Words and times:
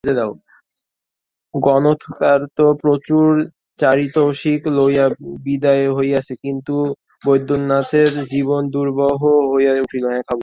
গণৎকার 1.53 2.39
তো 2.57 2.65
প্রচুর 2.83 3.29
পারিতোষিক 3.79 4.61
লইয়া 4.77 5.05
বিদায় 5.45 5.85
হইয়াছেন, 5.97 6.37
কিন্তু 6.45 6.75
বৈদ্যনাথের 7.23 8.11
জীবন 8.33 8.61
দুর্বহ 8.73 9.19
হইয়া 9.51 9.73
উঠিল। 9.83 10.05